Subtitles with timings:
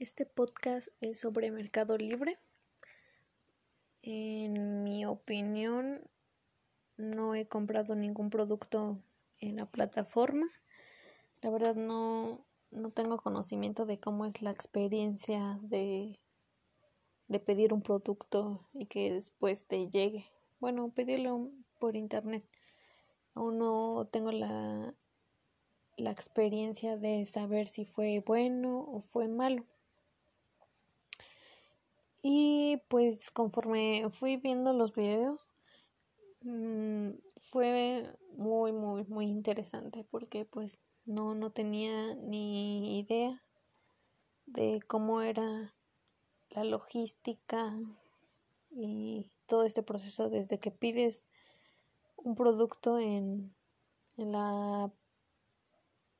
[0.00, 2.36] Este podcast es sobre Mercado Libre.
[4.02, 6.02] En mi opinión,
[6.96, 8.98] no he comprado ningún producto
[9.38, 10.48] en la plataforma.
[11.42, 16.18] La verdad no, no tengo conocimiento de cómo es la experiencia de,
[17.28, 20.28] de pedir un producto y que después te llegue.
[20.58, 22.44] Bueno, pedirlo por internet.
[23.36, 24.92] Aún no tengo la,
[25.96, 29.64] la experiencia de saber si fue bueno o fue malo.
[32.26, 35.52] Y pues conforme fui viendo los videos,
[36.40, 43.42] mm, fue muy, muy, muy interesante porque pues no, no tenía ni idea
[44.46, 45.74] de cómo era
[46.48, 47.76] la logística
[48.70, 51.26] y todo este proceso desde que pides
[52.16, 53.54] un producto en,
[54.16, 54.90] en la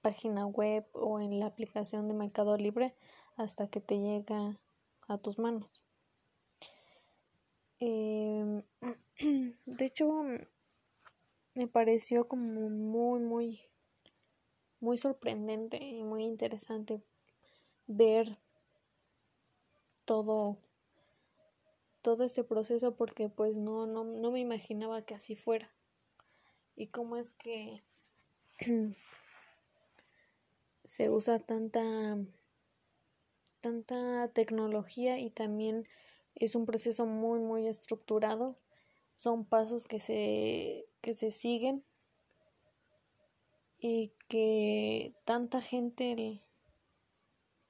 [0.00, 2.96] página web o en la aplicación de Mercado Libre
[3.36, 4.58] hasta que te llega
[5.06, 5.91] a tus manos.
[7.84, 8.62] Em,
[9.66, 10.22] de hecho,
[11.54, 13.60] me pareció como muy, muy,
[14.78, 17.02] muy sorprendente y muy interesante
[17.88, 18.38] ver
[20.04, 20.58] todo,
[22.02, 25.68] todo este proceso porque pues no, no, no me imaginaba que así fuera.
[26.76, 27.82] Y cómo es que
[30.84, 32.16] se usa tanta
[33.60, 35.88] tanta tecnología y también
[36.34, 38.58] es un proceso muy, muy estructurado.
[39.14, 41.84] Son pasos que se, que se siguen
[43.78, 46.42] y que tanta gente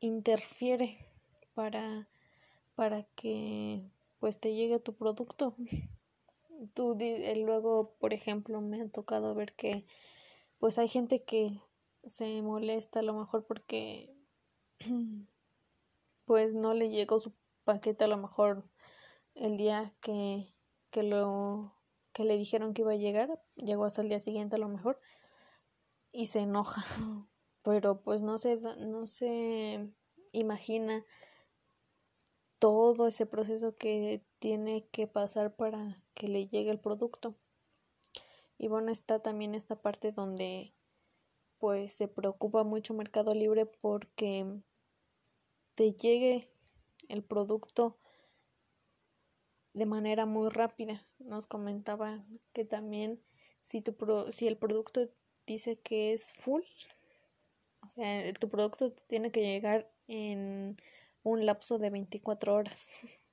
[0.00, 0.98] interfiere
[1.54, 2.08] para,
[2.74, 5.54] para que pues te llegue tu producto.
[6.74, 9.86] Tú eh, luego, por ejemplo, me ha tocado ver que
[10.58, 11.60] pues hay gente que
[12.04, 14.14] se molesta a lo mejor porque
[16.24, 17.32] pues no le llegó su
[17.68, 18.64] paquete a lo mejor
[19.34, 20.54] el día que,
[20.88, 21.74] que lo
[22.14, 24.98] que le dijeron que iba a llegar, llegó hasta el día siguiente a lo mejor
[26.10, 26.80] y se enoja,
[27.62, 29.86] pero pues no se no se
[30.32, 31.04] imagina
[32.58, 37.36] todo ese proceso que tiene que pasar para que le llegue el producto.
[38.56, 40.72] Y bueno, está también esta parte donde
[41.58, 44.46] pues se preocupa mucho Mercado Libre porque
[45.74, 46.50] te llegue
[47.08, 47.98] el producto
[49.72, 51.06] de manera muy rápida.
[51.18, 53.22] Nos comentaba que también
[53.60, 53.94] si, tu
[54.30, 55.02] si el producto
[55.46, 56.62] dice que es full,
[57.86, 60.76] o sea, tu producto tiene que llegar en
[61.22, 63.00] un lapso de 24 horas.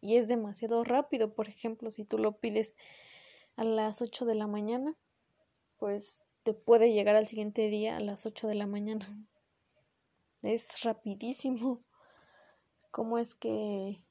[0.00, 2.76] Y es demasiado rápido, por ejemplo, si tú lo pides
[3.56, 4.94] a las 8 de la mañana,
[5.76, 9.06] pues te puede llegar al siguiente día a las 8 de la mañana.
[10.42, 11.82] Es rapidísimo
[12.98, 14.04] cómo es que,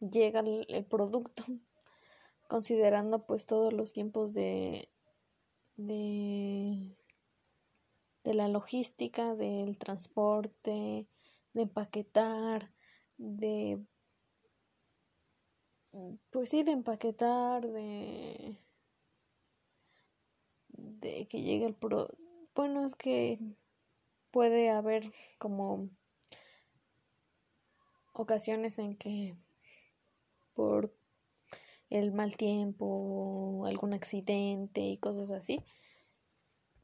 [0.00, 1.44] llega el, producto,
[2.48, 4.88] considerando pues todos los tiempos de,
[5.76, 6.96] de,
[8.24, 11.06] de la logística, del transporte,
[11.52, 12.74] de empaquetar,
[13.16, 13.86] de
[16.32, 18.58] pues sí, de empaquetar, de,
[20.66, 22.08] de que llegue el pro.
[22.56, 23.38] Bueno, es que
[24.32, 25.04] puede haber
[25.38, 25.88] como
[28.12, 29.36] ocasiones en que
[30.54, 30.92] por
[31.90, 35.62] el mal tiempo, algún accidente y cosas así,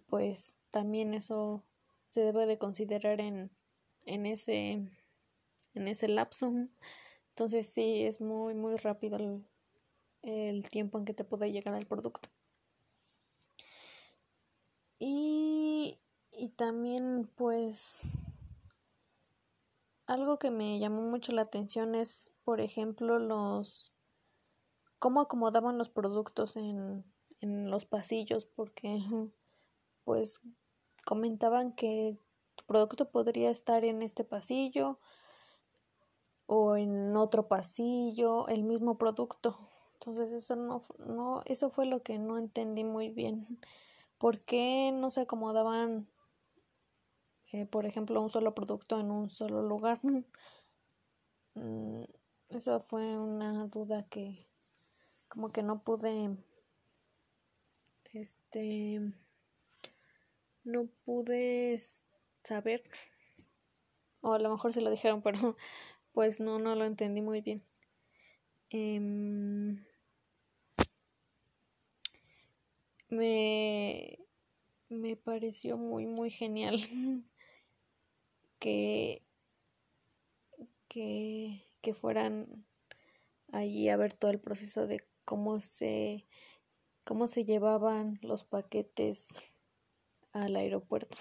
[0.08, 1.64] pues también eso
[2.08, 3.50] se debe de considerar en,
[4.06, 4.82] en ese
[5.75, 6.53] en ese lapso.
[7.31, 9.16] Entonces sí, es muy muy rápido
[10.22, 12.28] el, tiempo en que te puede llegar el producto.
[14.98, 15.27] Y
[16.38, 18.16] y también pues
[20.06, 23.93] algo que me llamó mucho la atención es, por ejemplo, los
[24.99, 27.04] cómo acomodaban los productos en,
[27.41, 29.00] en los pasillos, porque
[30.04, 30.41] pues
[31.04, 32.19] comentaban que
[32.55, 34.99] tu producto podría estar en este pasillo
[36.46, 39.58] o en otro pasillo, el mismo producto.
[39.94, 43.61] Entonces eso no, no eso fue lo que no entendí muy bien.
[44.17, 46.08] ¿Por qué no se acomodaban
[47.52, 50.00] eh, por ejemplo, un solo producto en un solo lugar.
[51.54, 52.04] Mm,
[52.48, 54.46] eso fue una duda que
[55.28, 56.36] como que no pude,
[58.12, 59.00] este,
[60.64, 61.76] no pude
[62.44, 62.84] saber,
[64.20, 65.56] o a lo mejor se lo dijeron, pero
[66.12, 67.64] pues no, no lo entendí muy bien.
[68.70, 69.84] Em,
[73.10, 74.18] me,
[74.90, 76.76] me pareció muy, muy genial
[78.58, 79.22] que,
[80.88, 82.66] que, que fueran
[83.52, 86.26] allí a ver todo el proceso de cómo se
[87.05, 89.28] cómo se llevaban los paquetes
[90.32, 91.16] al aeropuerto.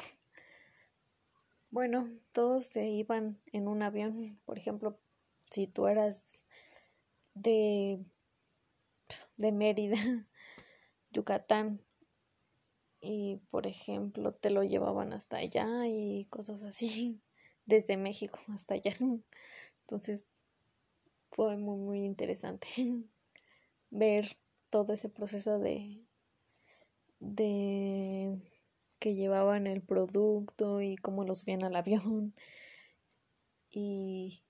[1.69, 4.99] Bueno, todos se iban en un avión, por ejemplo,
[5.49, 6.25] si tú eras
[7.33, 8.03] de
[9.37, 9.95] de Mérida,
[11.11, 11.81] Yucatán,
[12.99, 17.21] y por ejemplo te lo llevaban hasta allá y cosas así,
[17.67, 18.93] desde México hasta allá.
[19.81, 20.23] Entonces
[21.29, 22.67] fue muy, muy interesante
[23.91, 24.37] ver
[24.71, 26.03] todo ese proceso de,
[27.19, 28.41] de
[28.99, 32.33] que llevaban el producto y cómo los subían al avión.
[33.69, 34.41] Y,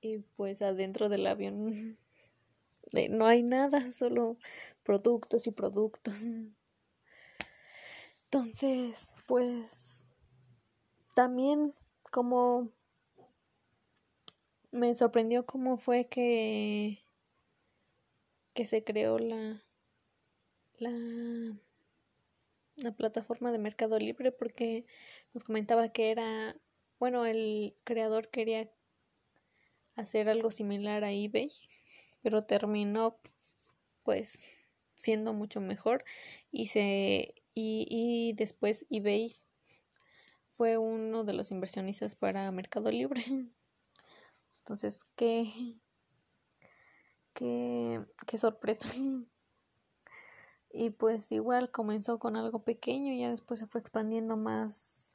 [0.00, 1.98] y pues adentro del avión
[3.10, 4.36] no hay nada, solo
[4.82, 6.28] productos y productos.
[8.24, 10.06] Entonces, pues
[11.14, 11.74] también
[12.14, 12.70] como
[14.70, 17.00] me sorprendió cómo fue que
[18.52, 19.64] que se creó la
[20.78, 21.58] la
[22.76, 24.86] la plataforma de Mercado Libre porque
[25.32, 26.56] nos comentaba que era
[27.00, 28.70] bueno, el creador quería
[29.96, 31.50] hacer algo similar a eBay,
[32.22, 33.18] pero terminó
[34.04, 34.46] pues
[34.94, 36.04] siendo mucho mejor
[36.52, 39.32] y se y, y después eBay
[40.56, 43.22] fue uno de los inversionistas para Mercado Libre.
[44.58, 45.50] Entonces, qué,
[47.34, 48.88] qué, qué sorpresa.
[50.76, 55.14] Y pues igual comenzó con algo pequeño y ya después se fue expandiendo más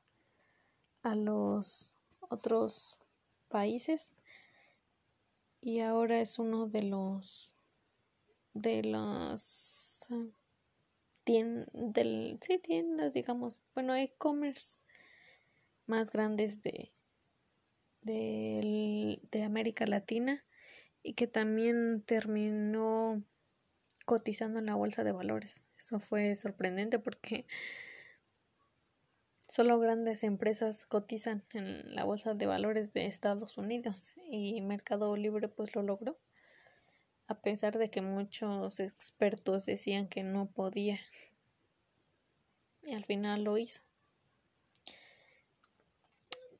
[1.04, 2.98] a los otros
[3.50, 4.14] países.
[5.60, 7.56] Y ahora es uno de los
[8.54, 10.08] de las
[11.26, 14.80] del, sí, tiendas, digamos, bueno, e-commerce
[15.90, 16.94] más grandes de,
[18.02, 20.46] de, América Latina
[21.04, 23.24] y que también terminó
[24.06, 25.64] cotizando en la bolsa de valores.
[25.78, 27.46] Eso fue sorprendente porque
[29.48, 35.50] solo grandes empresas cotizan en la bolsa de valores de Estados Unidos y Mercado Libre
[35.50, 36.20] pues lo logró
[37.30, 41.00] a pesar de que muchos expertos decían que no podía.
[42.82, 43.82] Y al final lo hizo.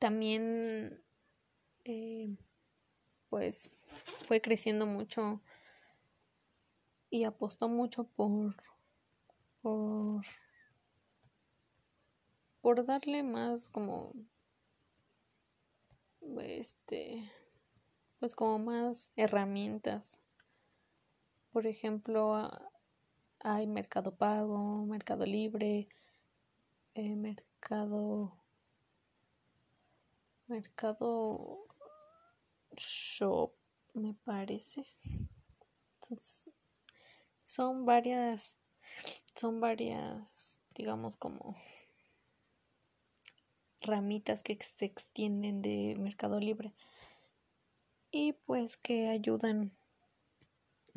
[0.00, 1.04] También,
[1.84, 2.34] eh,
[3.28, 3.74] pues,
[4.26, 5.42] fue creciendo mucho
[7.10, 8.56] y apostó mucho por,
[9.60, 10.24] por,
[12.62, 14.14] por darle más como,
[16.40, 17.30] este,
[18.20, 20.22] pues como más herramientas.
[21.52, 22.48] Por ejemplo,
[23.40, 25.88] hay Mercado Pago, Mercado Libre,
[26.94, 28.39] eh, Mercado
[30.50, 31.64] Mercado
[32.76, 33.52] Shop,
[33.94, 34.84] me parece.
[37.44, 38.58] son varias,
[39.36, 41.54] son varias, digamos como
[43.82, 46.74] ramitas que se extienden de Mercado Libre
[48.10, 49.70] y pues que ayudan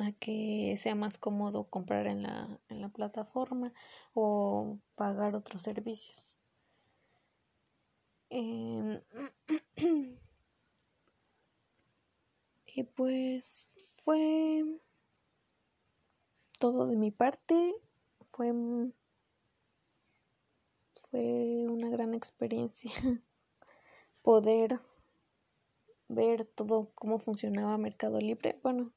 [0.00, 3.72] a que sea más cómodo comprar en la, en la plataforma
[4.14, 6.33] o pagar otros servicios.
[8.30, 9.00] Em,
[12.66, 14.64] y pues fue
[16.58, 17.74] todo de mi parte.
[18.28, 18.52] Fue,
[21.10, 22.90] fue una gran experiencia
[24.22, 24.80] poder
[26.08, 28.58] ver todo cómo funcionaba Mercado Libre.
[28.62, 28.92] Bueno,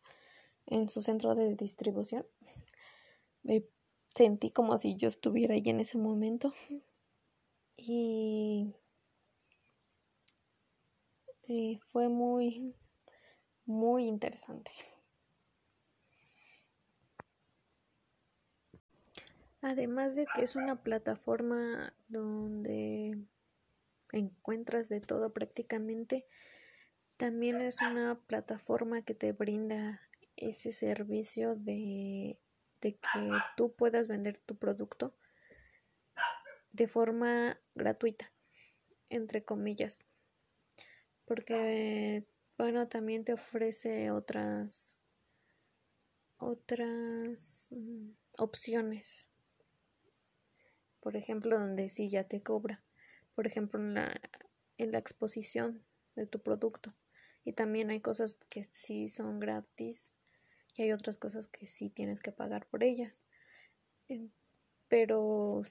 [0.67, 2.25] en su centro de distribución.
[3.43, 3.65] Me
[4.13, 6.53] sentí como si yo estuviera ahí en ese momento.
[7.75, 8.73] Y,
[11.47, 12.75] y fue muy,
[13.65, 14.71] muy interesante.
[19.61, 23.17] Además de que es una plataforma donde
[24.11, 26.25] encuentras de todo prácticamente,
[27.17, 30.01] también es una plataforma que te brinda
[30.35, 32.39] ese servicio de,
[32.81, 35.15] de que tú puedas vender tu producto
[36.71, 38.31] de forma gratuita,
[39.09, 39.99] entre comillas.
[41.27, 42.25] Porque,
[42.57, 44.95] bueno, también te ofrece otras,
[46.37, 49.29] otras mm, opciones.
[51.01, 52.81] Por ejemplo, donde sí ya te cobra.
[53.35, 54.21] Por ejemplo, en la,
[54.77, 55.83] en la exposición
[56.15, 56.95] de tu producto.
[57.43, 60.13] Y también hay cosas que sí son gratis
[60.75, 63.25] y hay otras cosas que sí tienes que pagar por ellas.
[64.87, 65.63] Pero,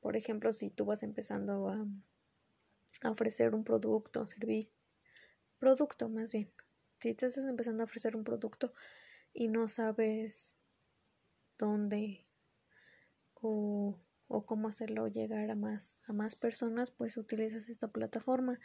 [0.00, 1.86] por ejemplo, si tú vas empezando a,
[3.02, 4.74] a ofrecer un producto servicio.
[5.58, 6.50] Producto más bien.
[7.00, 8.72] Si estás empezando a ofrecer un producto
[9.32, 10.56] y no sabes
[11.58, 12.26] dónde
[13.34, 13.98] o,
[14.28, 18.58] o cómo hacerlo llegar a más, a más personas, pues utilizas esta plataforma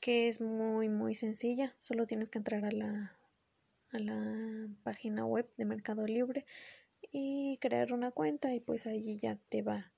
[0.00, 1.74] que es muy muy sencilla.
[1.78, 3.16] Solo tienes que entrar a la,
[3.90, 6.44] a la página web de Mercado Libre
[7.12, 9.91] y crear una cuenta y pues allí ya te va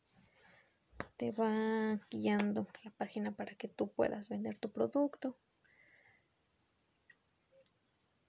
[1.16, 5.36] te va guiando la página para que tú puedas vender tu producto.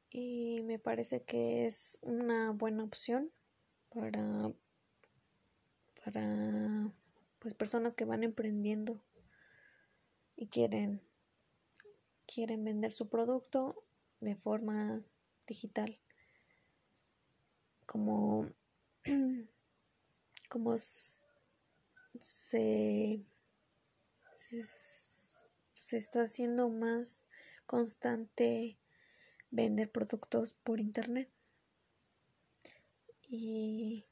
[0.10, 3.32] Y me parece que es una buena opción
[3.90, 4.54] para
[6.04, 6.94] para
[7.40, 9.02] pues personas que van emprendiendo
[10.36, 11.02] y quieren
[12.26, 13.84] quieren vender su producto
[14.20, 15.04] de forma
[15.48, 16.00] digital.
[17.86, 18.50] Como
[20.50, 20.76] como
[22.20, 23.26] se,
[24.36, 27.26] se, está haciendo más
[27.66, 28.78] constante
[29.52, 31.30] vender productos por internet
[33.22, 34.06] y,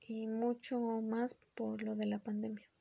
[0.00, 2.71] y mucho más por lo de la pandemia.